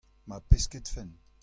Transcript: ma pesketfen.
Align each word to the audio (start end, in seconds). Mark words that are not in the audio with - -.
ma 0.27 0.37
pesketfen. 0.49 1.09